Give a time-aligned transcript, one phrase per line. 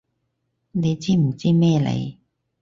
[0.71, 2.17] 你知唔知咩嚟？